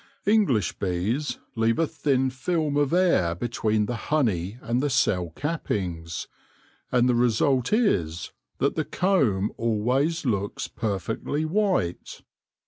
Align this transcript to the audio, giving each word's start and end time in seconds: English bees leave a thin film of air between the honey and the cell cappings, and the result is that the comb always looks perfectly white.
English 0.25 0.71
bees 0.79 1.37
leave 1.55 1.77
a 1.77 1.85
thin 1.85 2.31
film 2.31 2.75
of 2.75 2.91
air 2.91 3.35
between 3.35 3.85
the 3.85 3.95
honey 4.09 4.57
and 4.63 4.81
the 4.81 4.89
cell 4.89 5.29
cappings, 5.35 6.27
and 6.91 7.07
the 7.07 7.13
result 7.13 7.71
is 7.71 8.31
that 8.57 8.73
the 8.75 8.83
comb 8.83 9.51
always 9.57 10.25
looks 10.25 10.67
perfectly 10.67 11.45
white. 11.45 12.23